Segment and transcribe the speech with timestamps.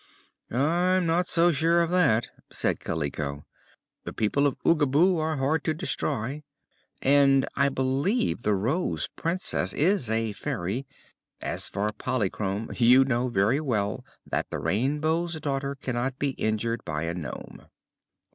[0.49, 3.45] "I'm not so sure of that," said Kaliko.
[4.03, 6.41] "The people of Oogaboo are hard to destroy,
[7.03, 10.87] and I believe the Rose Princess is a fairy.
[11.39, 17.03] As for Polychrome, you know very well that the Rainbow's Daughter cannot be injured by
[17.03, 17.67] a nome."